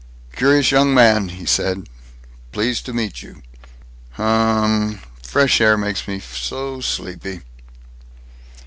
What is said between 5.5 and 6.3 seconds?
air makes me